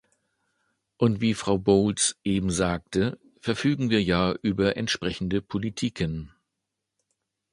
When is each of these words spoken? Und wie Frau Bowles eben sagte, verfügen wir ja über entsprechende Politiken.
Und 0.97 1.21
wie 1.21 1.35
Frau 1.35 1.59
Bowles 1.59 2.17
eben 2.23 2.49
sagte, 2.49 3.19
verfügen 3.39 3.91
wir 3.91 4.01
ja 4.01 4.33
über 4.41 4.75
entsprechende 4.75 5.43
Politiken. 5.43 6.33